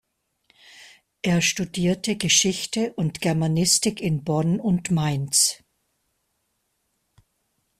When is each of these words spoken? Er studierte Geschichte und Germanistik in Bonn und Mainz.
Er 1.21 1.41
studierte 1.43 2.17
Geschichte 2.17 2.91
und 2.93 3.21
Germanistik 3.21 4.01
in 4.01 4.23
Bonn 4.23 4.59
und 4.59 4.89
Mainz. 4.89 5.63